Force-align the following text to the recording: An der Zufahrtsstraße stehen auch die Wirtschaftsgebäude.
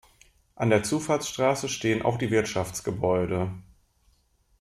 An 0.55 0.71
der 0.71 0.81
Zufahrtsstraße 0.81 1.69
stehen 1.69 2.01
auch 2.01 2.17
die 2.17 2.31
Wirtschaftsgebäude. 2.31 3.51